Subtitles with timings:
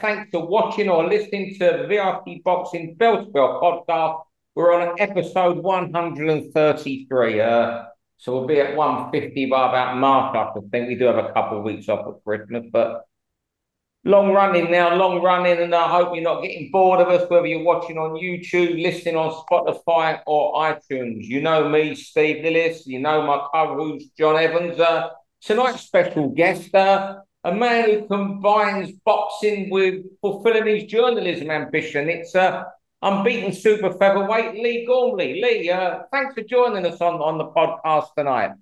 [0.00, 4.22] Thanks for watching or listening to the VIP Boxing Bell podcast.
[4.54, 7.40] We're on episode 133.
[7.40, 7.82] Uh,
[8.16, 10.88] so we'll be at 150 by about March, I think.
[10.88, 13.06] We do have a couple of weeks off at Christmas, but
[14.04, 17.46] long running now, long running, and I hope you're not getting bored of us, whether
[17.46, 21.24] you're watching on YouTube, listening on Spotify or iTunes.
[21.24, 22.86] You know me, Steve Lillis.
[22.86, 24.80] You know my co-host, John Evans.
[24.80, 25.10] Uh,
[25.42, 32.08] tonight's special guest, uh, a man who combines boxing with fulfilling his journalism ambition.
[32.08, 32.64] It's uh,
[33.02, 35.40] unbeaten super featherweight Lee Gormley.
[35.40, 38.52] Lee, uh, thanks for joining us on, on the podcast tonight.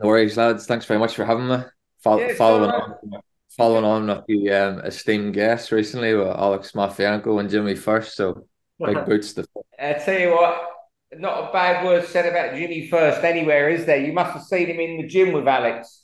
[0.00, 0.66] No worries, lads.
[0.66, 1.58] Thanks very much for having me.
[2.04, 3.20] Fo- yeah, following on,
[3.56, 8.08] following on with the um, esteemed guests recently with Alex Matvienko and Jimmy Firth.
[8.08, 8.46] So
[8.78, 9.44] big boots to.
[9.80, 10.68] I tell you what,
[11.16, 14.00] not a bad word said about Jimmy Firth anywhere, is there?
[14.00, 15.97] You must have seen him in the gym with Alex.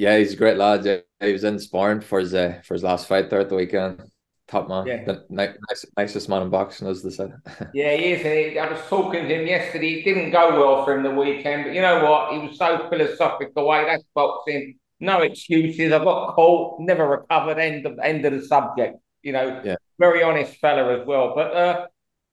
[0.00, 0.84] Yeah, he's a great lad.
[0.84, 3.56] Yeah, he was in sparring for his uh, for his last fight there at the
[3.56, 4.02] weekend
[4.50, 4.86] top man.
[4.86, 5.04] Yeah.
[5.04, 7.32] The nice, nicest man in boxing, as they said.
[7.74, 8.56] yeah, he is.
[8.58, 10.00] I was talking to him yesterday.
[10.00, 12.32] It didn't go well for him the weekend, but you know what?
[12.32, 13.66] He was so philosophical.
[13.66, 14.78] Way that's boxing.
[14.98, 15.92] No excuses.
[15.92, 17.58] I got caught, never recovered.
[17.58, 18.98] End of end of the subject.
[19.22, 19.76] You know, yeah.
[19.98, 21.34] very honest fella as well.
[21.34, 21.86] But uh,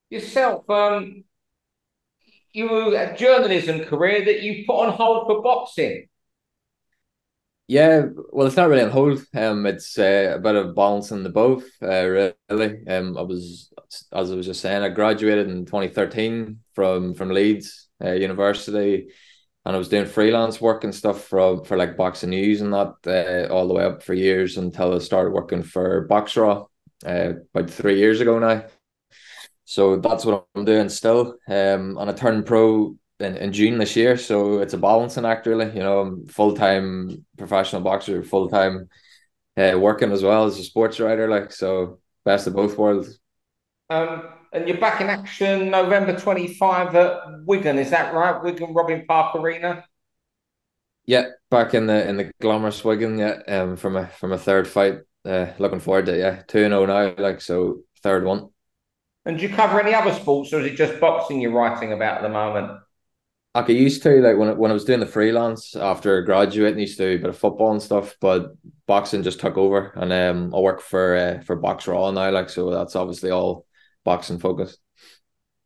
[0.09, 1.23] yourself, um,
[2.53, 6.07] you a journalism career that you put on hold for boxing.
[7.69, 9.25] Yeah, well, it's not really on hold.
[9.35, 11.65] Um, it's uh, a bit of balancing the both.
[11.81, 12.87] Uh, really.
[12.87, 13.73] Um, I was,
[14.13, 19.09] as I was just saying, I graduated in twenty thirteen from from Leeds uh, University,
[19.65, 22.95] and I was doing freelance work and stuff for for like Boxing News and that
[23.05, 26.67] uh, all the way up for years until I started working for Boxraw
[27.05, 28.63] uh, about three years ago now.
[29.65, 31.35] So that's what I'm doing still.
[31.49, 34.17] Um, and I turned pro in, in June this year.
[34.17, 35.67] So it's a balancing act, really.
[35.67, 38.89] You know, I'm full time professional boxer, full time
[39.57, 41.27] uh, working as well as a sports writer.
[41.27, 43.19] Like so, best of both worlds.
[43.89, 44.23] Um,
[44.53, 48.41] and you're back in action November 25 at Wigan, is that right?
[48.41, 49.85] Wigan Robin Park Arena.
[51.05, 53.39] Yeah, back in the in the glamorous Wigan, yeah.
[53.47, 54.99] Um, from a from a third fight.
[55.23, 56.41] Uh, looking forward to it, yeah.
[56.47, 58.49] Two and zero now, like so, third one.
[59.25, 62.17] And do you cover any other sports, or is it just boxing you're writing about
[62.17, 62.79] at the moment?
[63.57, 66.81] Like I used to like when when I was doing the freelance after graduating, I
[66.81, 68.51] used to do a bit of football and stuff, but
[68.85, 72.69] boxing just took over, and um, I work for uh, for Boxraw now, like so
[72.69, 73.65] that's obviously all
[74.03, 74.79] boxing focused.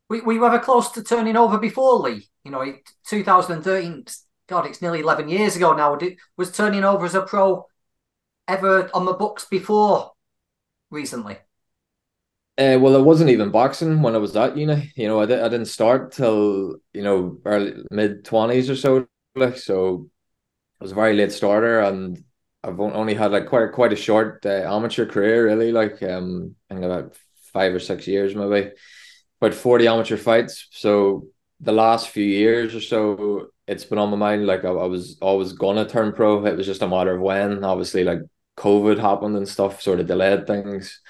[0.10, 2.30] We we were close to turning over before Lee.
[2.46, 2.66] You know,
[3.08, 4.06] 2013.
[4.48, 5.98] God, it's nearly 11 years ago now.
[6.38, 7.68] Was turning over as a pro
[8.48, 10.12] ever on the books before
[10.90, 11.38] recently?
[12.62, 14.92] Uh, well, it wasn't even boxing when I was at uni.
[14.96, 19.08] You know, I, di- I didn't start till you know early mid twenties or so.
[19.36, 20.10] Like, so
[20.80, 22.24] I was a very late starter, and
[22.64, 25.72] I've only had like quite quite a short uh, amateur career, really.
[25.72, 27.18] Like, um, I think about
[27.54, 28.72] five or six years, maybe
[29.42, 30.68] about forty amateur fights.
[30.72, 31.28] So
[31.62, 34.46] the last few years or so, it's been on my mind.
[34.48, 36.46] Like, I, I was always gonna turn pro.
[36.46, 37.64] It was just a matter of when.
[37.64, 38.20] Obviously, like
[38.58, 41.02] COVID happened and stuff, sort of delayed things.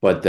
[0.00, 0.24] But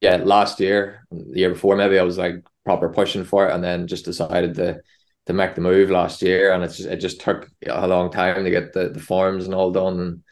[0.00, 3.62] yeah, last year, the year before, maybe I was like proper pushing for it, and
[3.62, 4.80] then just decided to
[5.26, 8.44] to make the move last year, and it's just it just took a long time
[8.44, 10.22] to get the, the forms and all done.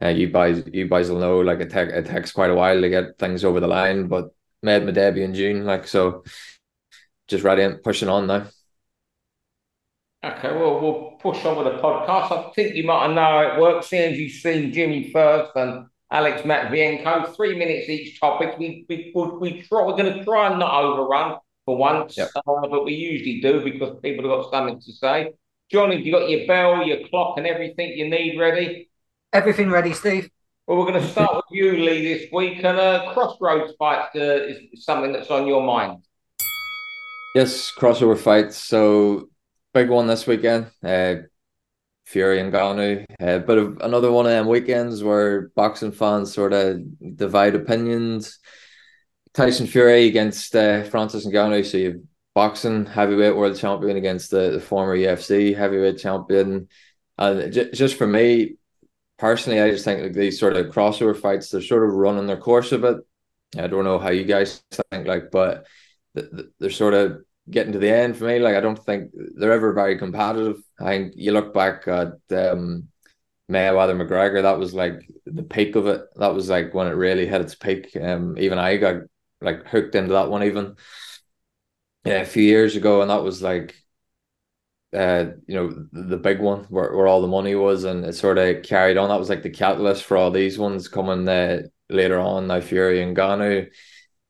[0.00, 2.80] And uh, you guys, you guys will know, like it, it takes quite a while
[2.80, 4.08] to get things over the line.
[4.08, 6.24] But made my debut in June, like so,
[7.26, 8.46] just ready and pushing on now.
[10.24, 12.32] Okay, well, we'll push on with the podcast.
[12.32, 13.88] I think you might know how it works.
[13.88, 18.58] Seeing as you've seen Jimmy Firth and Alex Matvienko, three minutes each topic.
[18.58, 19.82] We we we try.
[19.84, 22.30] We're going to try and not overrun for once, yep.
[22.34, 25.32] uh, but we usually do because people have got something to say.
[25.70, 28.88] John, have you got your bell, your clock, and everything you need ready?
[29.34, 30.30] Everything ready, Steve.
[30.66, 34.20] Well, we're going to start with you, Lee, this week, and uh, crossroads fight uh,
[34.20, 36.02] is something that's on your mind.
[37.34, 38.56] Yes, crossover fights.
[38.56, 39.28] So
[39.74, 40.70] big one this weekend.
[40.82, 41.16] Uh,
[42.08, 43.04] Fury and Ngannou.
[43.20, 46.80] Uh, but another one of them weekends where boxing fans sort of
[47.16, 48.38] divide opinions.
[49.34, 51.64] Tyson Fury against uh, Francis Ngannou.
[51.66, 52.02] So you've
[52.34, 56.68] boxing heavyweight world champion against the, the former UFC heavyweight champion.
[57.18, 58.56] And j- just for me,
[59.18, 62.36] personally, I just think like these sort of crossover fights, they're sort of running their
[62.36, 62.98] course a bit.
[63.56, 65.66] I don't know how you guys think, like, but
[66.14, 68.38] they're sort of getting to the end for me.
[68.38, 70.56] Like I don't think they're ever very competitive.
[70.80, 72.88] I think you look back at um,
[73.50, 76.02] Mayweather McGregor, that was like the peak of it.
[76.16, 77.96] That was like when it really hit its peak.
[78.00, 79.02] Um, even I got
[79.40, 80.76] like hooked into that one even
[82.04, 83.74] yeah, a few years ago, and that was like
[84.94, 88.38] uh, you know, the big one where, where all the money was, and it sort
[88.38, 89.08] of carried on.
[89.08, 92.46] That was like the catalyst for all these ones coming uh, later on.
[92.46, 93.68] Now Fury and Ngannou.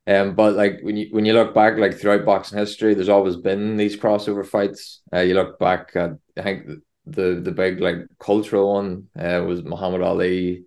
[0.08, 3.37] Um, but like when you when you look back, like throughout boxing history, there's always
[3.37, 5.02] been these crossover fights.
[5.12, 6.66] Uh, you look back at I think
[7.05, 10.64] the the big like cultural one uh, was Muhammad Ali,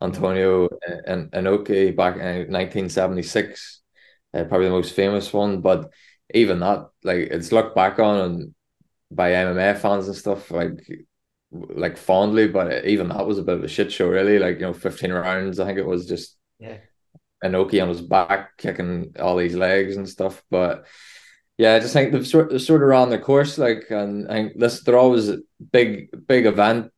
[0.00, 0.68] Antonio
[1.04, 3.80] and Inoki back in 1976,
[4.34, 5.62] uh, probably the most famous one.
[5.62, 5.90] But
[6.32, 8.54] even that, like it's looked back on and
[9.10, 10.86] by MMA fans and stuff like
[11.50, 14.38] like fondly, but even that was a bit of a shit show, really.
[14.38, 15.58] Like you know, fifteen rounds.
[15.58, 16.78] I think it was just yeah.
[17.44, 20.42] Inoki on his back kicking all these legs and stuff.
[20.50, 20.86] But
[21.58, 23.58] yeah, I just think they've sort of, sort of ran the course.
[23.58, 25.38] Like, and, and this they're always a
[25.72, 26.92] big big event,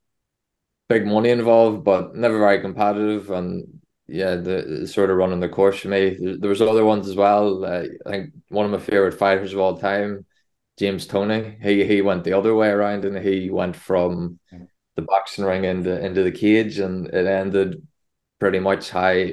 [0.89, 3.31] big money involved, but never very competitive.
[3.31, 6.17] And yeah, the, sort of running the course for me.
[6.19, 7.65] There, there was other ones as well.
[7.65, 10.25] Uh, I think one of my favorite fighters of all time
[10.79, 11.59] James Toney.
[11.61, 14.39] He he went the other way around and he went from
[14.97, 17.87] the boxing ring into into the cage and it ended
[18.39, 19.27] pretty much how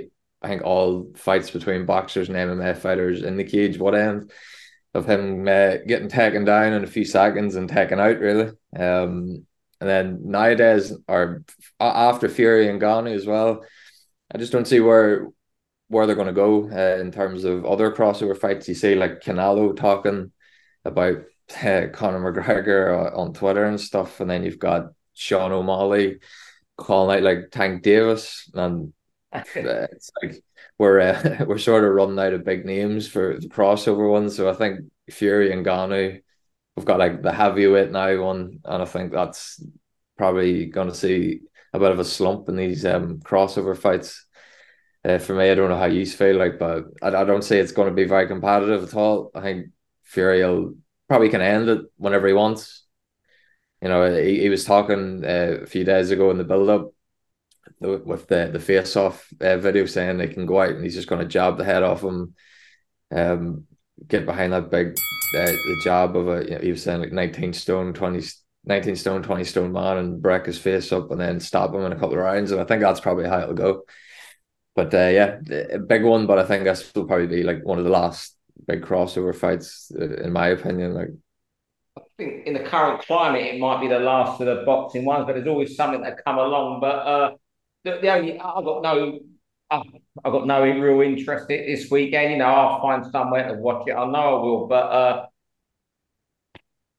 [0.46, 4.32] I think all fights between boxers and MMA fighters in the cage would end
[4.94, 8.52] of him uh, getting taken down in a few seconds and taken out really.
[8.78, 9.48] Um,
[9.82, 11.44] and then nowadays or
[11.80, 13.66] after Fury and Ngannou as well,
[14.32, 15.30] I just don't see where
[15.88, 18.68] where they're going to go uh, in terms of other crossover fights.
[18.68, 20.32] You see like Canelo talking
[20.84, 21.24] about
[21.56, 26.20] uh, Conor McGregor uh, on Twitter and stuff, and then you've got Sean O'Malley
[26.78, 28.94] calling out like Tank Davis, and
[29.56, 30.44] it's like
[30.78, 34.36] we're uh, we're sort of running out of big names for the crossover ones.
[34.36, 36.22] So I think Fury and Ngannou,
[36.76, 39.64] we've got like the heavyweight now one, and I think that's
[40.18, 41.42] probably going to see
[41.74, 44.26] a bit of a slump in these um crossover fights.
[45.04, 47.60] Uh, for me, I don't know how you feel like, but I, I don't say
[47.60, 49.30] it's going to be very competitive at all.
[49.36, 49.68] I think
[50.04, 50.76] Fury will
[51.08, 52.86] probably can end it whenever he wants.
[53.84, 56.95] You know, he, he was talking uh, a few days ago in the build up
[57.80, 61.08] with the the face off uh, video saying they can go out and he's just
[61.08, 62.34] going to jab the head off him,
[63.12, 63.66] um,
[64.08, 64.96] get behind that big
[65.38, 68.28] uh, the jab of a you know, he was saying like nineteen stone 20,
[68.66, 71.92] 19 stone twenty stone man and break his face up and then stop him in
[71.92, 73.84] a couple of rounds and I think that's probably how it'll go.
[74.76, 75.40] But uh, yeah,
[75.72, 76.28] a big one.
[76.28, 78.36] But I think this will probably be like one of the last
[78.68, 80.94] big crossover fights, uh, in my opinion.
[80.94, 81.10] Like,
[81.98, 85.26] I think in the current climate, it might be the last of the boxing ones,
[85.26, 86.82] but there's always something that come along.
[86.82, 87.32] But uh,
[87.86, 89.20] the, the only I got no,
[89.70, 89.82] I,
[90.24, 92.32] I got no real interest in it this weekend.
[92.34, 93.94] You know, I'll find somewhere to watch it.
[93.94, 95.26] I know I will, but uh,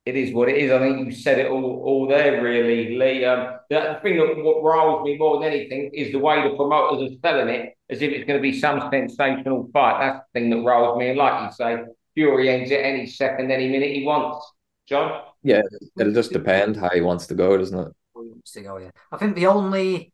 [0.06, 0.70] it is what it is.
[0.70, 3.24] I think you said it all, all there, really, Lee.
[3.24, 6.54] Um, the, the thing that what riles me more than anything is the way the
[6.54, 9.98] promoters are selling it, as if it's going to be some sensational fight.
[10.00, 11.08] That's the thing that riles me.
[11.08, 11.82] And like you say,
[12.14, 14.46] Fury ends it any second, any minute he wants.
[14.88, 15.24] John?
[15.42, 15.62] Yeah,
[15.98, 17.92] it'll just depend how he wants to go, doesn't it?
[18.14, 18.90] He wants To go, yeah.
[19.10, 20.12] I think the only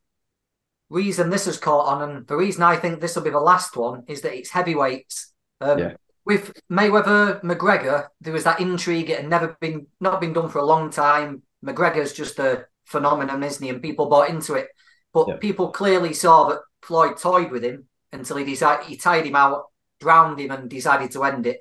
[0.93, 3.77] reason this has caught on, and the reason I think this will be the last
[3.77, 5.33] one, is that it's heavyweights.
[5.61, 5.93] Um, yeah
[6.25, 9.11] with Mayweather McGregor, there was that intrigue.
[9.11, 11.43] It had never been not been done for a long time.
[11.65, 13.71] McGregor's just a phenomenon, isn't he?
[13.71, 14.69] And people bought into it.
[15.13, 15.37] But yeah.
[15.37, 19.65] people clearly saw that Floyd toyed with him until he decided he tied him out,
[20.01, 21.61] drowned him, and decided to end it.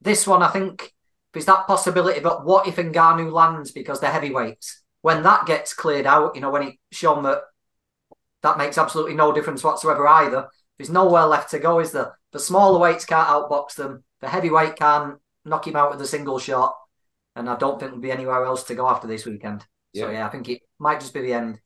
[0.00, 0.92] This one, I think,
[1.32, 2.20] there's that possibility.
[2.20, 4.82] But what if Ngannou lands because they're heavyweights?
[5.02, 7.42] When that gets cleared out, you know, when it's shown that
[8.42, 10.48] that makes absolutely no difference whatsoever either.
[10.78, 12.18] There's nowhere left to go, is there?
[12.32, 14.04] The smaller weights can't outbox them.
[14.20, 16.76] The heavyweight can't knock him out with a single shot.
[17.34, 19.64] And I don't think there'll be anywhere else to go after this weekend.
[19.92, 20.04] Yeah.
[20.04, 21.58] So yeah, I think it might just be the end.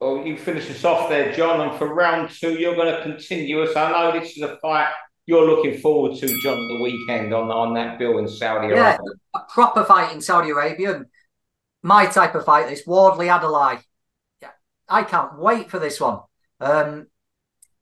[0.00, 1.60] Well, you finish us off there, John.
[1.60, 3.76] And for round two, you're going to continue us.
[3.76, 4.92] I know this is a fight
[5.28, 8.98] you're looking forward to, John, the weekend on, on that bill in Saudi Arabia.
[9.04, 9.12] yeah.
[9.34, 11.02] A proper fight in Saudi Arabia.
[11.82, 13.82] my type of fight, this Wardley Adeleye.
[14.88, 16.20] I can't wait for this one.
[16.60, 17.06] Um,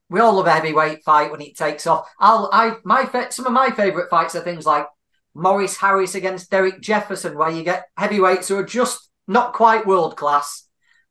[0.09, 2.09] we all love a heavyweight fight when it takes off.
[2.19, 4.87] I'll, I, my, some of my favourite fights are things like
[5.33, 10.15] Maurice Harris against Derrick Jefferson, where you get heavyweights who are just not quite world
[10.15, 10.67] class,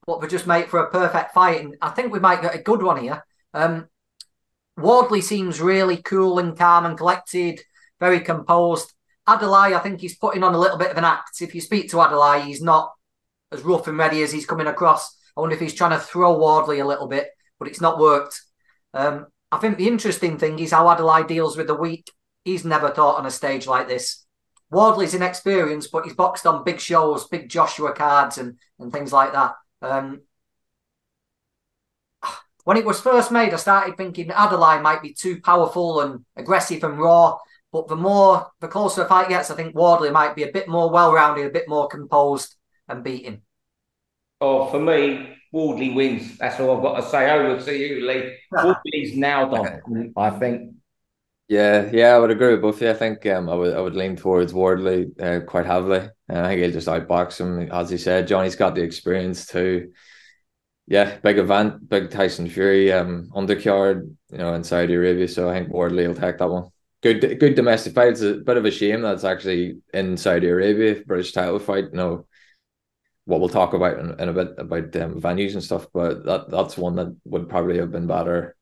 [0.06, 1.60] but they just make for a perfect fight.
[1.60, 3.24] And I think we might get a good one here.
[3.52, 3.88] Um,
[4.76, 7.60] Wardley seems really cool and calm and collected,
[8.00, 8.92] very composed.
[9.28, 11.40] Adeleye, I think he's putting on a little bit of an act.
[11.40, 12.92] If you speak to Adeleye, he's not
[13.52, 15.16] as rough and ready as he's coming across.
[15.37, 17.28] I wonder if he's trying to throw Wardley a little bit,
[17.59, 18.40] but it's not worked.
[18.95, 22.11] Um, I think the interesting thing is how Adeleye deals with the week.
[22.45, 24.25] He's never taught on a stage like this.
[24.71, 29.33] Wardley's inexperienced, but he's boxed on big shows, big Joshua cards, and and things like
[29.33, 29.55] that.
[29.83, 30.23] Um,
[32.64, 36.83] when it was first made, I started thinking Adeleye might be too powerful and aggressive
[36.83, 37.38] and raw.
[37.71, 40.66] But the more, the closer the fight gets, I think Wardley might be a bit
[40.66, 42.57] more well-rounded, a bit more composed
[42.88, 43.43] and beaten.
[44.40, 46.37] Oh, for me, Wardley wins.
[46.38, 47.31] That's all I've got to say.
[47.31, 48.37] Over to you, Lee.
[48.52, 50.73] Wardley's now done, I think.
[51.49, 52.83] Yeah, yeah, I would agree with both.
[52.83, 56.09] Yeah, I think um, I would I would lean towards Wardley uh, quite heavily.
[56.28, 58.26] And I think he'll just outbox him, as he said.
[58.26, 59.93] Johnny's got the experience too.
[60.88, 65.28] Yeah, big event, big Tyson Fury um undercard, you know, in Saudi Arabia.
[65.28, 66.69] So I think Wardley will take that one.
[67.02, 68.09] Good, good domestic fight.
[68.09, 71.87] It's a bit of a shame that's actually in Saudi Arabia, British title fight.
[71.93, 72.25] You know,
[73.26, 76.50] what we'll talk about in, in a bit about um, venues and stuff, but that
[76.50, 78.56] that's one that would probably have been better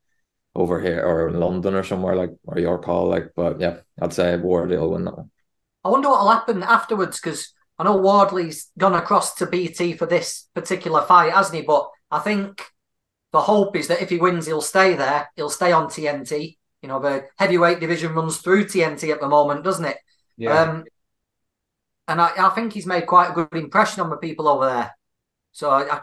[0.57, 3.09] over here or in London or somewhere like or York Hall.
[3.09, 5.31] Like, but yeah, I'd say Wardley will win that one.
[5.85, 10.49] I wonder what'll happen afterwards because I know Wardley's gone across to BT for this
[10.55, 11.63] particular fight, hasn't he?
[11.63, 12.65] But I think
[13.33, 15.29] the hope is that if he wins, he'll stay there.
[15.37, 16.57] He'll stay on TNT.
[16.81, 19.99] You know, the heavyweight division runs through TNT at the moment, doesn't it?
[20.37, 20.63] Yeah.
[20.63, 20.85] Um,
[22.09, 24.97] and I, I think he's made quite a good impression on the people over there.
[25.53, 26.01] So I, I,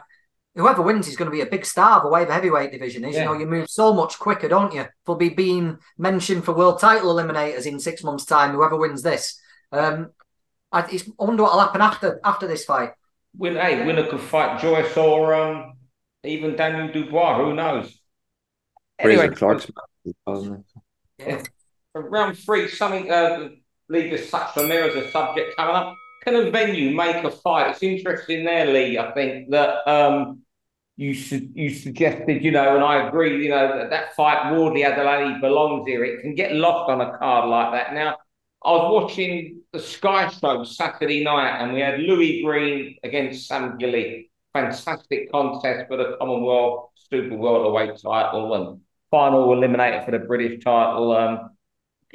[0.56, 3.06] whoever wins is going to be a big star of the way the heavyweight division
[3.06, 3.16] is.
[3.16, 3.22] Yeah.
[3.22, 4.86] You know, you move so much quicker, don't you?
[5.06, 8.52] They'll be being mentioned for world title eliminators in six months' time.
[8.52, 9.40] Whoever wins this,
[9.72, 10.12] um,
[10.72, 12.92] I, it's, I wonder what'll happen after after this fight.
[13.38, 15.74] Win, hey, winner could fight Joyce or um,
[16.24, 17.38] even Daniel Dubois.
[17.38, 17.98] Who knows?
[19.02, 19.68] Fraser Anyway, Clark's
[21.18, 21.44] Yeah.
[21.94, 23.50] round three, something uh,
[23.94, 25.96] On there as a subject coming up.
[26.24, 27.72] Can a venue make a fight?
[27.72, 28.98] It's interesting there, Lee.
[28.98, 30.44] I think that um,
[30.96, 34.84] you su- you suggested, you know, and I agree, you know, that that fight Wardley
[34.84, 36.06] Adeleye belongs here.
[36.06, 37.94] It can get lost on a card like that.
[37.94, 38.18] Now,
[38.64, 43.78] I was watching the Sky Show Saturday night, and we had Louis Greene against Sam
[43.78, 44.30] Gilley.
[44.54, 51.12] Fantastic contest for the Commonwealth Super Welterweight title and final eliminator for the British title.
[51.12, 51.50] Um,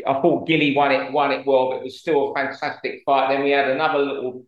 [0.07, 3.33] I thought Gilley won it, won it well, but it was still a fantastic fight.
[3.33, 4.47] Then we had another little,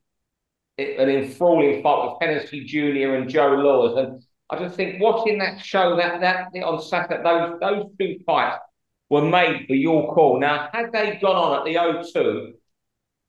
[0.78, 3.14] an enthralling fight with Hennessy Jr.
[3.14, 7.60] and Joe Laws, and I just think watching that show that that on Saturday, those
[7.60, 8.58] those two fights
[9.10, 10.40] were made for York Hall.
[10.40, 12.52] Now, had they gone on at the O2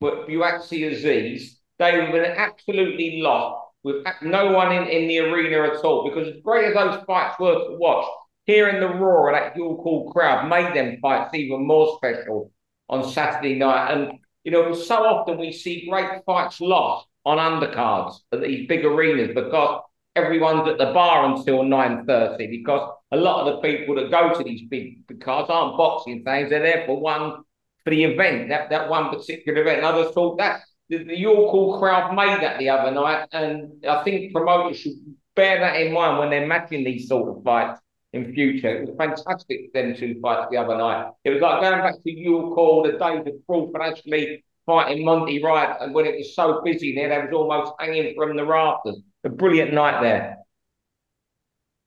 [0.02, 5.20] with Buatsi Azeez, they would have been absolutely lost with no one in, in the
[5.20, 6.10] arena at all.
[6.10, 8.06] Because as great as those fights were to watch,
[8.50, 12.52] hearing the roar of that York Hall crowd made them fights even more special
[12.90, 13.92] on Saturday night.
[13.92, 18.84] And you know, so often we see great fights lost on undercards at these big
[18.86, 19.84] arenas because
[20.16, 24.44] everyone's at the bar until 9.30 because a lot of the people that go to
[24.44, 27.44] these big, cards aren't boxing fans, they're there for one
[27.84, 29.84] for the event, that, that one particular event.
[29.84, 33.86] And just thought that the, the York Hall crowd made that the other night, and
[33.88, 34.94] I think promoters should
[35.36, 37.80] bear that in mind when they're matching these sort of fights
[38.14, 38.78] in future.
[38.78, 41.12] It was fantastic them two fights the other night.
[41.24, 45.42] It was like going back to York Hall, the days of Crawford actually fighting Monty
[45.44, 48.98] Wright, and when it was so busy there, they was almost hanging from the rafters.
[49.24, 50.38] A brilliant night there.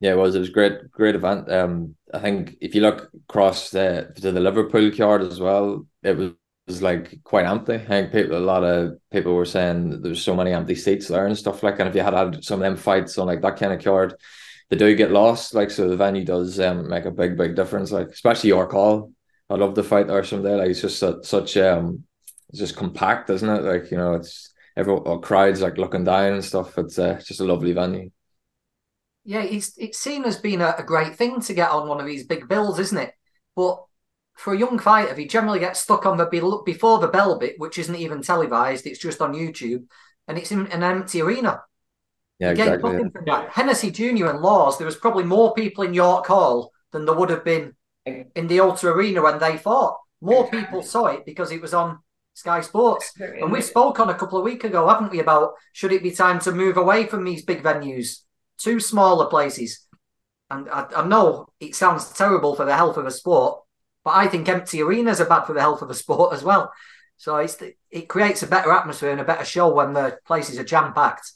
[0.01, 0.35] Yeah, it was.
[0.35, 1.51] It was great, great event.
[1.51, 6.17] Um, I think if you look across the to the Liverpool card as well, it
[6.17, 6.33] was,
[6.67, 7.75] was like quite empty.
[7.75, 11.27] I think people, a lot of people were saying there's so many empty seats there
[11.27, 11.79] and stuff like.
[11.79, 14.15] And if you had had some of them fights on like that kind of card,
[14.73, 15.53] they do get lost.
[15.53, 17.93] Like so, the venue does um make a big, big difference.
[17.93, 19.13] Like especially York Hall.
[19.51, 20.55] I love the fight there someday.
[20.55, 22.05] Like it's just such, such um,
[22.49, 23.65] it's just compact, isn't it?
[23.65, 26.79] Like you know, it's everyone crowds like looking down and stuff.
[26.79, 28.11] It's uh, just a lovely venue.
[29.25, 32.07] Yeah, it's it's seen as being a, a great thing to get on one of
[32.07, 33.13] these big bills, isn't it?
[33.55, 33.85] But
[34.37, 37.57] for a young fighter, he generally gets stuck on the be- before the bell bit,
[37.59, 38.87] which isn't even televised.
[38.87, 39.85] It's just on YouTube,
[40.27, 41.61] and it's in an empty arena.
[42.43, 42.93] Yeah, You get exactly.
[42.93, 43.51] nothing from that.
[43.51, 44.27] Hennessy Jr.
[44.27, 47.75] and Laws, there was probably more people in York Hall than there would have been
[48.05, 49.99] in the Ultra Arena when they fought.
[50.21, 51.99] More people saw it because it was on
[52.35, 53.13] Sky Sports.
[53.19, 56.11] And we spoke on a couple of weeks ago, haven't we, about should it be
[56.11, 58.19] time to move away from these big venues
[58.59, 59.87] to smaller places?
[60.51, 63.61] And I, I know it sounds terrible for the health of a sport,
[64.05, 66.73] but I think empty arenas are bad for the health of a sport as well.
[67.17, 67.57] So it's
[67.91, 71.33] it creates a better atmosphere and a better show when the places are jam packed.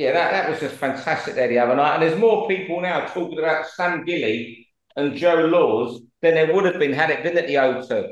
[0.00, 1.94] Yeah, that, that was just fantastic there the other night.
[1.94, 4.66] And there's more people now talking about Sam Gilley
[4.96, 8.08] and Joe Laws than there would have been had it been at the O2.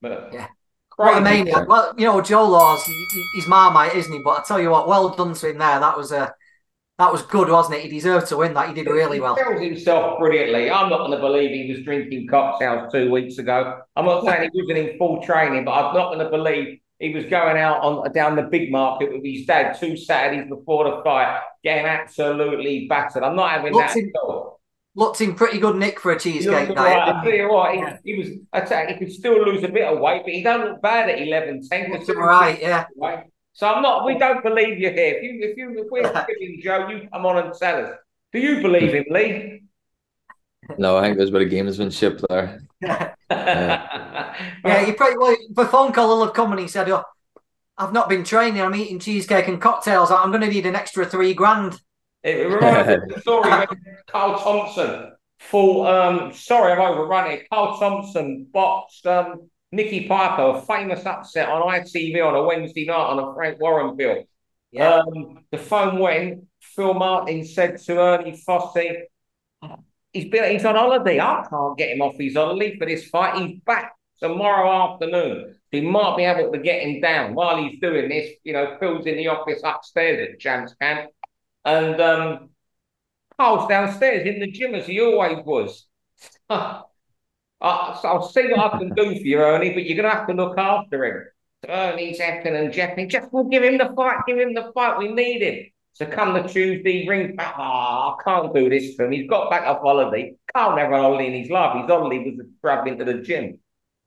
[0.00, 0.46] But Yeah.
[0.96, 1.66] What a maniac.
[1.66, 4.20] Well, you know, Joe Laws, he- he- he's Marmite, isn't he?
[4.22, 5.80] But I tell you what, well done to him there.
[5.80, 6.32] That was a
[6.98, 7.82] that was good, wasn't it?
[7.82, 8.68] He deserved to win that.
[8.68, 9.34] He did really well.
[9.34, 10.70] He sells himself brilliantly.
[10.70, 13.80] I'm not going to believe he was drinking cocktails two weeks ago.
[13.96, 17.12] I'm not saying he wasn't in full training, but I'm not going to believe he
[17.12, 21.02] was going out on down the Bigg Market with his dad two Saturdays before the
[21.02, 23.24] fight, getting absolutely battered.
[23.24, 24.12] I'm not having Looks that in-
[24.94, 26.98] looked in pretty good nick for a cheesecake Looked right.
[27.08, 27.30] I he?
[27.30, 27.96] tell you what, he, Yeah.
[28.04, 28.28] he was.
[28.52, 30.80] I tell you, he could still lose a bit of weight, but he don't look
[30.82, 31.90] bad at 11, 10.
[31.92, 32.84] Looked all right, yeah.
[32.96, 33.24] Right?
[33.52, 34.06] So I'm not.
[34.06, 35.16] We don't believe you here.
[35.16, 37.96] If you, if you, if we're giving Joe, you come on and tell us.
[38.32, 39.62] Do you believe him, Lee?
[40.78, 43.16] No, I think there's a bit of gamesmanship there.
[44.64, 45.36] Yeah, he pretty well.
[45.50, 47.04] The phone call will have come and he said, "Oh,
[47.76, 48.60] I've not been training.
[48.60, 50.10] I'm eating cheesecake and cocktails.
[50.10, 51.80] I'm going to need an extra three grand."
[52.22, 53.66] It reminds me of the story when
[54.06, 57.48] Carl Thompson full um sorry I've overrun it.
[57.50, 62.94] Carl Thompson boxed um Nicky Piper, a famous upset on ITV on a Wednesday night
[62.94, 64.24] on a Frank Warren bill.
[64.70, 69.02] Yeah, Um the phone went, Phil Martin said to Ernie Fossey,
[70.12, 71.20] he's been he's on holiday.
[71.20, 73.40] I can't get him off his holiday for this fight.
[73.42, 75.56] He's back tomorrow afternoon.
[75.70, 78.30] He might be able to get him down while he's doing this.
[78.44, 81.10] You know, Phil's in the office upstairs at Champs Camp.
[81.64, 82.50] And um,
[83.38, 85.86] Carl's downstairs in the gym as he always was.
[86.50, 86.82] I,
[87.60, 90.34] I'll see what I can do for you, Ernie, but you're going to have to
[90.34, 91.24] look after him.
[91.68, 93.08] Ernie's effing and jeffing.
[93.08, 94.98] Just we'll give him the fight, give him the fight.
[94.98, 95.71] We need him.
[95.94, 97.54] So come the Tuesday, ring back.
[97.58, 99.12] Oh, I can't do this for him.
[99.12, 100.34] He's got back off holiday.
[100.54, 101.76] Carl never had holiday in his life.
[101.76, 103.58] His holiday was traveling to the gym.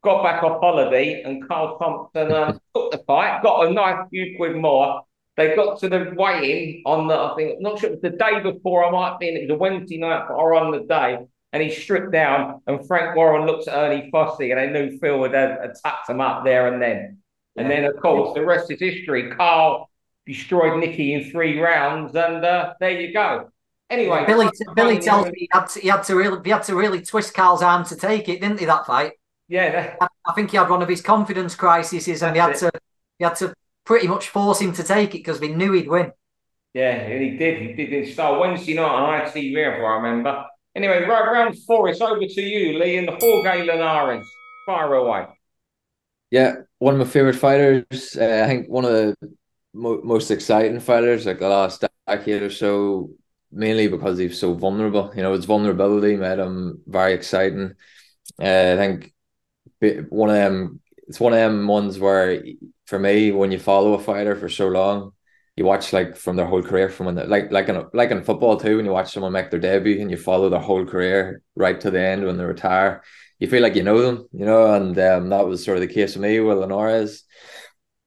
[0.04, 4.36] Got back off holiday, and Carl Thompson um, took the fight, got a nice few
[4.38, 5.04] quid more.
[5.38, 8.40] They got to the weigh-in on the, I think, not sure it was the day
[8.42, 11.20] before, I might be, it was a Wednesday night or on the day,
[11.52, 15.20] and he stripped down, and Frank Warren looked at Ernie Fossey, and they knew Phil
[15.20, 17.20] would have attacked him up there and then.
[17.58, 19.32] And then, of course, the rest is history.
[19.32, 19.90] Carl
[20.26, 23.50] destroyed Nicky in three rounds, and uh, there you go.
[23.90, 26.76] Anyway, Billy Billy tells me he had to, he had to really he had to
[26.76, 28.66] really twist Carl's arm to take it, didn't he?
[28.66, 29.14] That fight.
[29.48, 32.52] Yeah, that, I, I think he had one of his confidence crises, and he had
[32.52, 32.72] That's to
[33.20, 33.54] he had to
[33.86, 36.12] pretty much force him to take it because they knew he'd win.
[36.74, 37.62] yeah, and he did.
[37.62, 40.46] He did in style Wednesday night on ITV, if I remember.
[40.76, 44.26] Anyway, right round four, it's over to you, Lee, and the Jorge Linares.
[44.66, 45.28] Fire away.
[46.32, 48.18] Yeah, one of my favorite fighters.
[48.20, 49.16] Uh, I think one of the
[49.76, 53.12] mo most exciting fighters, like the last decade or so,
[53.52, 55.12] mainly because he's so vulnerable.
[55.16, 57.74] You know, his vulnerability made him very exciting.
[58.42, 59.14] Uh, I think
[60.10, 62.44] one of them, it's one of them ones where,
[62.88, 65.12] for me, when you follow a fighter for so long,
[65.56, 68.24] you watch like from their whole career, from when they like like in like in
[68.24, 71.42] football too, when you watch someone make their debut and you follow their whole career
[71.56, 73.04] right to the end when they retire
[73.40, 75.94] you feel like you know them, you know, and um, that was sort of the
[75.94, 77.24] case with me with Linares.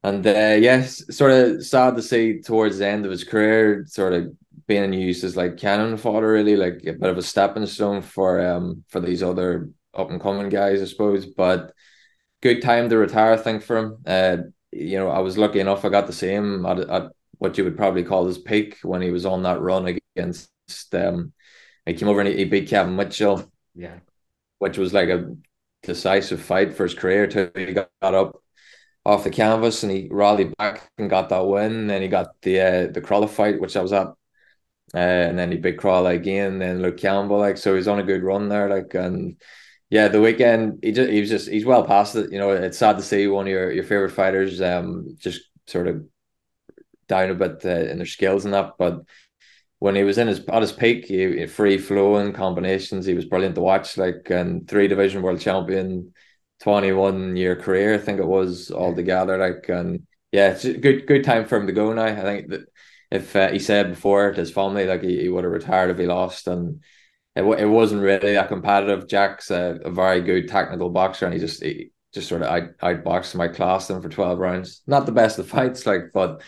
[0.02, 4.12] And uh, yes, sort of sad to see towards the end of his career, sort
[4.12, 4.32] of
[4.66, 8.40] being used as like cannon fodder, really, like a bit of a stepping stone for
[8.46, 11.26] um for these other up and coming guys, I suppose.
[11.26, 11.72] But
[12.42, 13.98] good time to retire, I think, for him.
[14.06, 14.38] Uh,
[14.72, 17.64] you know, I was lucky enough; I got to see him at, at what you
[17.64, 20.50] would probably call his peak when he was on that run against
[20.94, 21.32] um.
[21.86, 24.00] He came over and he, he beat Kevin Mitchell Yeah.
[24.58, 25.36] which was like a
[25.82, 27.50] decisive fight for his career too.
[27.54, 28.42] He got, got up
[29.08, 31.86] off the canvas and he rallied back and got that win.
[31.86, 34.08] Then he got the uh, the Crolla fight, which I was at.
[34.94, 38.02] Uh, and then he beat Crolla again, then Luke Campbell, like so he's on a
[38.04, 39.36] good run there, like and
[39.90, 42.32] yeah, the weekend he just he was just he's well past it.
[42.32, 45.88] You know, it's sad to see one of your, your favorite fighters um just sort
[45.88, 46.04] of
[47.06, 49.02] down a bit uh, in their skills and that, but
[49.78, 53.54] when he was in his at his peak, he, free flowing combinations, he was brilliant
[53.54, 53.96] to watch.
[53.96, 56.12] Like and three division world champion,
[56.60, 59.38] twenty one year career, I think it was altogether.
[59.38, 62.04] Like and yeah, it's a good good time for him to go now.
[62.04, 62.62] I think that
[63.10, 65.98] if uh, he said before to his family, like he, he would have retired if
[65.98, 66.82] he lost, and
[67.34, 69.08] it it wasn't really that competitive.
[69.08, 72.76] Jack's a, a very good technical boxer, and he just he just sort of out
[72.82, 74.82] outboxed my class him for twelve rounds.
[74.86, 76.42] Not the best of fights, like but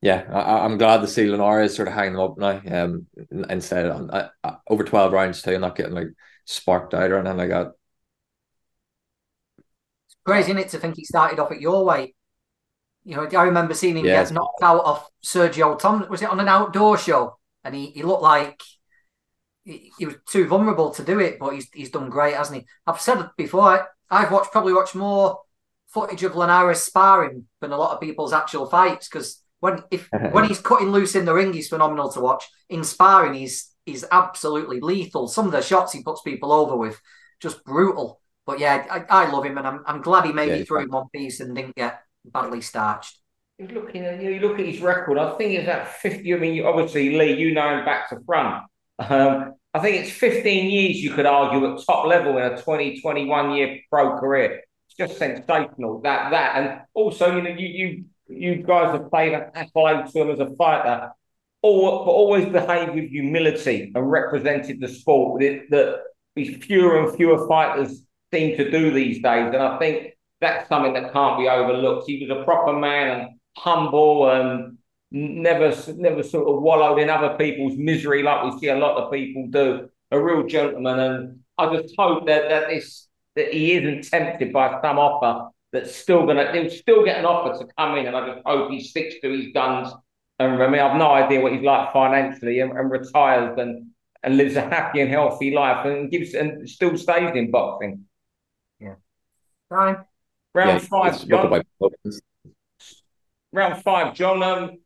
[0.00, 2.60] yeah, I, I'm glad to see Linares sort of hanging them up now.
[2.66, 3.06] Um,
[3.48, 4.30] instead on uh,
[4.68, 6.08] over twelve rounds too, not getting like
[6.44, 7.72] sparked out or anything like that.
[10.24, 12.14] Crazy, isn't it, to think he started off at your weight.
[13.04, 14.22] You know, I remember seeing him Yeah.
[14.22, 16.06] get knocked out of Sergio Tom.
[16.08, 17.38] Was it on an outdoor show?
[17.64, 18.60] And he, he looked like
[19.64, 22.66] he, he was too vulnerable to do it, but he's he's done great, hasn't he?
[22.86, 23.62] I've said it before.
[23.62, 25.40] I, I've watched probably watched more
[25.88, 30.44] footage of Linares sparring than a lot of people's actual fights because when if when
[30.44, 32.44] he's cutting loose in the ring, he's phenomenal to watch.
[32.68, 35.28] In sparring, he's he's absolutely lethal.
[35.28, 37.00] Some of the shots he puts people over with,
[37.40, 38.20] just brutal.
[38.46, 40.82] But yeah, I, I love him, and I'm I'm glad he made Yeah, it through
[40.84, 43.18] in one piece and didn't get badly starched.
[43.58, 45.18] He's looking at you look at his record.
[45.18, 46.34] I think it's at 50.
[46.34, 48.64] I mean, obviously, Lee, you know him back to front.
[48.98, 53.00] Um, I think it's 15 years you could argue at top level in a 20,
[53.00, 54.62] 21 year pro career.
[54.88, 56.00] It's just sensational.
[56.02, 60.22] That that and also, you know, you you you guys have played an accolade to
[60.22, 61.12] him as a fighter.
[61.62, 65.40] all, but always behaved with humility and represented the sport.
[65.40, 66.02] That, that
[66.62, 68.02] fewer and fewer fighters
[68.32, 72.08] seem to do these days, and I think that's something that can't be overlooked.
[72.08, 74.78] He was a proper man and humble and
[75.10, 79.12] never never sort of wallowed in other people's misery like we see a lot of
[79.12, 79.88] people do.
[80.10, 84.80] A real gentleman, and I just hope that that this that he isn't tempted by
[84.82, 88.34] some offer that's still gonna he'll still get an offer to come in, and I
[88.34, 89.92] just hope he sticks to his guns.
[90.38, 93.86] And I mean, I've no idea what he's like financially, and, and retires and
[94.24, 98.04] and lives a happy and healthy life, and gives and still stays in boxing.
[99.72, 100.02] Yeah.
[100.54, 101.50] Round Yeah, five, John.
[101.50, 101.62] by
[103.52, 104.42] Round five, John.
[104.42, 104.78] Um,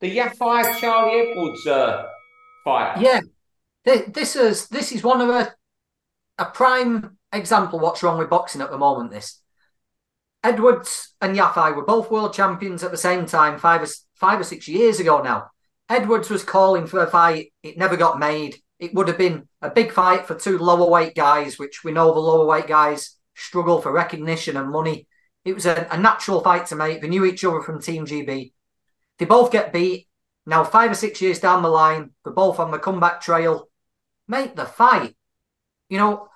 [0.00, 2.06] the Yafai Charlie Edwards uh,
[2.64, 3.00] fight.
[3.00, 3.20] Yeah.
[3.84, 5.54] This is this is one of a
[6.38, 9.10] a prime example what's wrong with boxing at the moment.
[9.10, 9.40] This
[10.42, 14.44] Edwards and Yafai were both world champions at the same time five or five or
[14.44, 15.50] six years ago now.
[15.88, 17.52] Edwards was calling for a fight.
[17.62, 18.56] It never got made.
[18.78, 22.12] It would have been a big fight for two lower weight guys, which we know
[22.12, 25.06] the lower weight guys struggle for recognition and money.
[25.44, 27.00] It was a, a natural fight to make.
[27.00, 28.52] They knew each other from Team GB.
[29.18, 30.08] They both get beat.
[30.44, 33.68] Now, five or six years down the line, they're both on the comeback trail.
[34.28, 35.14] Make the fight.
[35.88, 36.28] You know,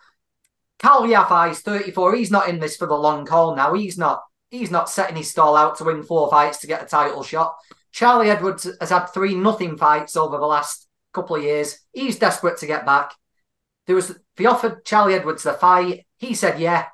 [0.78, 2.14] Kal Yafai is 34.
[2.14, 3.74] He's not in this for the long haul now.
[3.74, 4.22] He's not.
[4.50, 7.54] He's not setting his stall out to win four fights to get a title shot.
[7.92, 11.78] Charlie Edwards has had three nothing fights over the last couple of years.
[11.92, 13.12] He's desperate to get back.
[13.86, 16.06] There was they offered Charlie Edwards the fight.
[16.20, 16.86] He said yeah.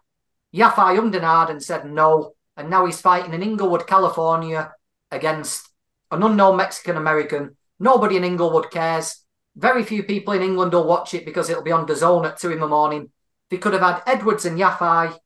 [0.54, 2.34] Yafai undernard and said no.
[2.56, 4.72] And now he's fighting in Inglewood, California
[5.10, 5.68] against
[6.12, 7.56] an unknown Mexican American.
[7.78, 9.24] Nobody in Inglewood cares.
[9.56, 12.38] Very few people in England will watch it because it'll be on the zone at
[12.38, 13.10] two in the morning.
[13.50, 15.18] They could have had Edwards and Yafai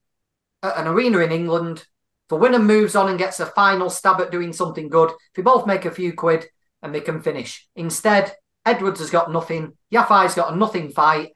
[0.63, 1.85] at an arena in England.
[2.31, 5.11] The winner moves on and gets a final stab at doing something good.
[5.11, 6.47] If they both make a few quid
[6.83, 7.69] and they can finish.
[7.77, 8.33] Instead,
[8.65, 9.77] Edwards has got nothing.
[9.93, 11.33] Yafai's got a nothing fight.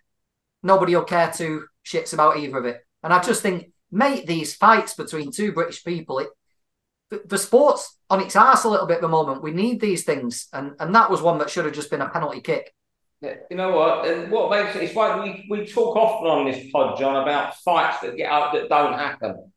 [0.62, 2.80] Nobody will care two shits about either of it.
[3.02, 6.28] And I just think, mate, these fights between two British people, it,
[7.26, 9.42] the, sport's on its ass a little bit at the moment.
[9.42, 10.48] We need these things.
[10.52, 12.74] And, and that was one that should have just been a penalty kick.
[13.22, 14.06] You know what?
[14.06, 17.56] And what makes it, it's like we, we talk often on this pod, John, about
[17.58, 19.50] fights that get up that don't happen.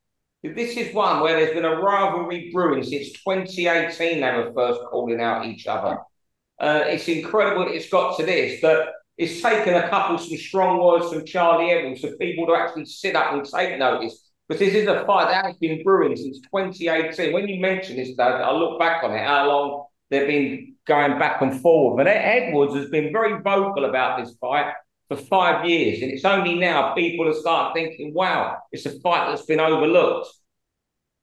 [0.43, 4.21] This is one where there's been a rivalry brewing since 2018.
[4.21, 5.97] They were first calling out each other.
[6.59, 10.83] Uh, it's incredible that it's got to this, that it's taken a couple some strong
[10.83, 14.23] words from Charlie Evans for people to actually sit up and take notice.
[14.47, 17.33] Because this is a fight that has been brewing since 2018.
[17.33, 21.19] When you mention this, though, I look back on it, how long they've been going
[21.19, 21.97] back and forward.
[21.97, 24.73] But Edwards has been very vocal about this fight
[25.09, 26.01] for five years.
[26.01, 30.29] And it's only now people have started thinking, wow, it's a fight that's been overlooked.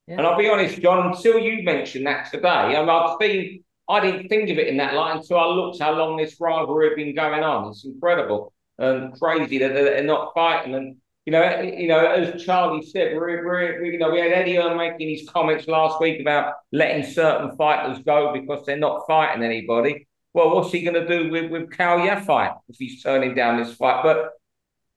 [0.06, 0.18] Yeah.
[0.18, 4.00] And I'll be honest, John, until you mentioned that today, I mean, I've seen, I
[4.00, 6.96] didn't think of it in that light until I looked how long this rivalry had
[6.96, 7.70] been going on.
[7.70, 10.74] It's incredible and crazy that they're not fighting.
[10.74, 14.20] And, you know, eh, you know, as Charlie said, we're, we're, we, you know, we
[14.20, 18.76] had Eddie Hearn making his comments last week about letting certain fighters go because they're
[18.78, 20.08] not fighting anybody.
[20.32, 23.74] Well, what's he going to do with, with Kal Yafai if he's turning down this
[23.74, 24.02] fight?
[24.02, 24.30] But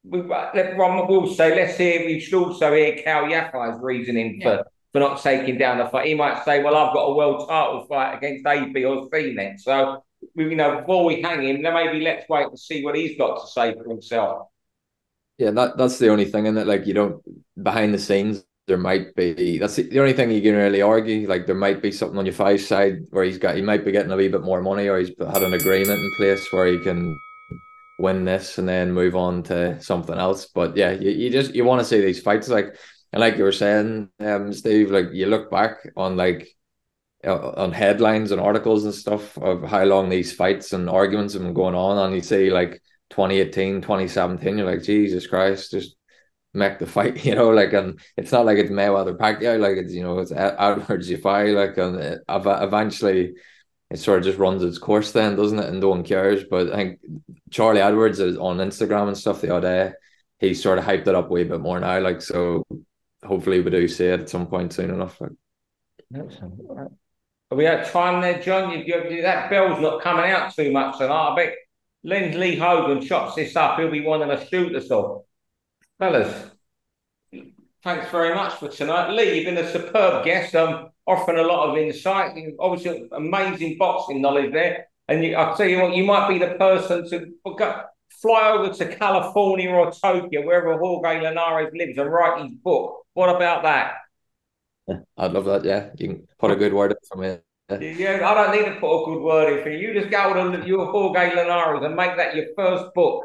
[0.04, 4.58] we, let Ron will say, let's hear, we should also hear Kal Yafai's reasoning Yeah.
[4.63, 6.07] for, for not taking down the fight.
[6.07, 9.63] He might say, well, I've got a world title fight against AB or C next.
[9.63, 10.03] So,
[10.36, 13.39] you know, before we hang him, then maybe let's wait and see what he's got
[13.39, 14.47] to say for himself.
[15.38, 16.65] Yeah, that that's the only thing in it.
[16.65, 17.21] Like you don't
[17.62, 21.27] behind the scenes, there might be that's the, the only thing you can really argue.
[21.27, 24.12] Like there might be something on Yafai side where he's got he might be getting
[24.12, 27.15] a wee bit more money, or he's had an agreement in place where he can
[27.99, 30.47] win this and then move on to something else.
[30.47, 32.75] But yeah, you, you just you want to see these fights like
[33.13, 36.48] and like you were saying, um, Steve, like you look back on like
[37.26, 41.43] uh, on headlines and articles and stuff of how long these fights and arguments have
[41.43, 45.96] been going on, and you see like 2018, 2017, you're like, Jesus Christ, just
[46.54, 49.93] make the fight, you know, like, and it's not like it's Mayweather Pacquiao, like it's,
[49.93, 53.34] you know, it's outwards you fight, like, and it, eventually
[53.89, 55.70] it sort of just runs its course then, doesn't it?
[55.70, 56.43] And no one cares.
[56.43, 57.00] But I think
[57.52, 59.93] Charlie Edwards is on Instagram and stuff the other day,
[60.39, 62.65] he sort of hyped it up way bit more now, like, so
[63.23, 65.19] hopefully we do see it at some point soon enough.
[65.21, 65.32] Like.
[67.49, 68.71] Are we out of time there, John?
[68.71, 71.30] You, you, that bell's not coming out too much tonight.
[71.32, 71.56] I bet
[72.03, 73.80] Lindley Hogan chops this up.
[73.80, 75.27] He'll be wanting to shoot us all.
[75.97, 76.51] Fellas,
[77.84, 79.12] thanks very much for tonight.
[79.12, 82.36] Lee, you've been a superb guest, um, offering a lot of insight.
[82.36, 84.88] You've obviously amazing boxing knowledge there.
[85.08, 87.82] And you, I'll tell you what, you might be the person to go,
[88.21, 93.06] fly over to California or Tokyo, wherever Jorge Linares lives, and write his book.
[93.17, 93.93] What about that?
[95.17, 95.65] I'd love that.
[95.65, 97.39] Yeah, you can put a good word in for me.
[97.84, 99.88] yeah, I don't need to put a good word in for you.
[99.88, 103.23] You just go to your Jorge Linares and make that your first book.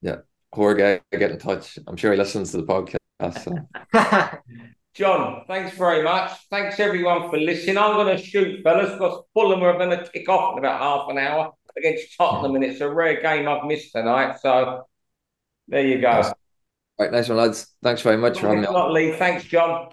[0.00, 0.20] Yeah,
[0.54, 1.78] Jorge, get in touch.
[1.86, 3.44] I'm sure he listens to the podcast.
[3.92, 4.38] So.
[4.94, 6.30] John, thanks very much.
[6.48, 7.76] Thanks everyone for listening.
[7.76, 11.10] I'm going to shoot, fellas, because Fulham are going to kick off in about half
[11.10, 14.38] an hour against Tottenham, and it's a rare game I've missed tonight.
[14.40, 14.86] So
[15.68, 16.32] there you go.
[16.98, 17.74] Right, nice one, lads.
[17.82, 18.68] Thanks very much for having me.
[18.70, 19.12] Not Lee.
[19.12, 19.90] Thanks, John.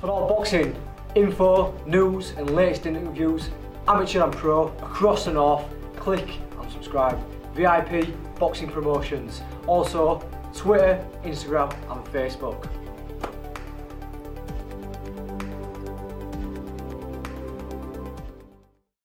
[0.00, 0.74] For all boxing
[1.14, 3.50] info, news, and latest interviews,
[3.86, 5.64] amateur and pro across the north,
[5.96, 6.28] click
[6.60, 7.18] and subscribe.
[7.54, 9.42] VIP Boxing Promotions.
[9.66, 10.18] Also,
[10.54, 12.68] Twitter, Instagram, and Facebook.